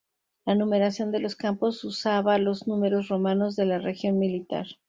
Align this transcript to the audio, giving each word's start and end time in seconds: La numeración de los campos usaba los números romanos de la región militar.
La 0.45 0.55
numeración 0.55 1.11
de 1.11 1.19
los 1.19 1.35
campos 1.35 1.83
usaba 1.83 2.39
los 2.39 2.65
números 2.65 3.07
romanos 3.07 3.55
de 3.55 3.67
la 3.67 3.77
región 3.77 4.17
militar. 4.17 4.65